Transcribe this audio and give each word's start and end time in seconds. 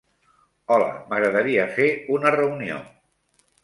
Hola, 0.77 0.87
m'agradaria 1.13 1.69
fer 1.79 1.89
una 2.19 2.35
reunió. 2.41 2.85